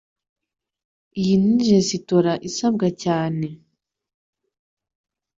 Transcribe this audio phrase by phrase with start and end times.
[1.19, 3.47] Iyi ni resitora isabwa cyane..